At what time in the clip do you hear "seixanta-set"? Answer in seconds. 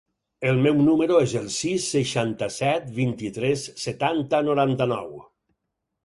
1.95-2.87